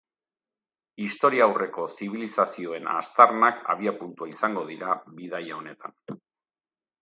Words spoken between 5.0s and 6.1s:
bidaia honetan.